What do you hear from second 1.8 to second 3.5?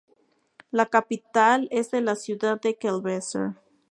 la ciudad de Kəlbəcər.